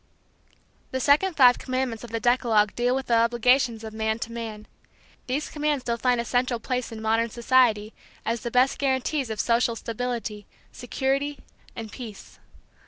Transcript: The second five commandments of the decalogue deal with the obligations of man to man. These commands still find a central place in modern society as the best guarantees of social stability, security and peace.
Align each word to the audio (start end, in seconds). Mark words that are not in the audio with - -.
The 0.89 0.99
second 0.99 1.35
five 1.37 1.59
commandments 1.59 2.03
of 2.03 2.09
the 2.09 2.19
decalogue 2.19 2.73
deal 2.73 2.95
with 2.95 3.05
the 3.05 3.17
obligations 3.17 3.83
of 3.83 3.93
man 3.93 4.17
to 4.21 4.31
man. 4.31 4.65
These 5.27 5.49
commands 5.51 5.83
still 5.83 5.97
find 5.99 6.19
a 6.19 6.25
central 6.25 6.59
place 6.59 6.91
in 6.91 7.03
modern 7.03 7.29
society 7.29 7.93
as 8.25 8.41
the 8.41 8.49
best 8.49 8.79
guarantees 8.79 9.29
of 9.29 9.39
social 9.39 9.75
stability, 9.75 10.47
security 10.71 11.37
and 11.75 11.91
peace. 11.91 12.39